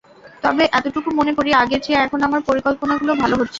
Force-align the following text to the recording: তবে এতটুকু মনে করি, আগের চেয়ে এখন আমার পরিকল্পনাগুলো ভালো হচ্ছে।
তবে 0.43 0.63
এতটুকু 0.71 1.09
মনে 1.15 1.31
করি, 1.33 1.49
আগের 1.53 1.81
চেয়ে 1.81 2.03
এখন 2.05 2.19
আমার 2.23 2.41
পরিকল্পনাগুলো 2.41 3.11
ভালো 3.15 3.35
হচ্ছে। 3.35 3.49